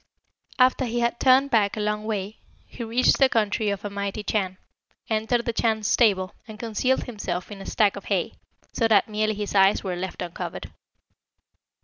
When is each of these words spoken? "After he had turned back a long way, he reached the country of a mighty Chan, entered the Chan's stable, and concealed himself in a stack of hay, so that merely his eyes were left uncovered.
"After 0.57 0.85
he 0.85 1.01
had 1.01 1.19
turned 1.19 1.51
back 1.51 1.77
a 1.77 1.79
long 1.79 2.05
way, 2.05 2.39
he 2.65 2.83
reached 2.83 3.19
the 3.19 3.29
country 3.29 3.69
of 3.69 3.85
a 3.85 3.89
mighty 3.91 4.23
Chan, 4.23 4.57
entered 5.11 5.45
the 5.45 5.53
Chan's 5.53 5.85
stable, 5.87 6.33
and 6.47 6.57
concealed 6.57 7.03
himself 7.03 7.51
in 7.51 7.61
a 7.61 7.67
stack 7.67 7.95
of 7.95 8.05
hay, 8.05 8.33
so 8.73 8.87
that 8.87 9.07
merely 9.07 9.35
his 9.35 9.53
eyes 9.53 9.83
were 9.83 9.95
left 9.95 10.23
uncovered. 10.23 10.71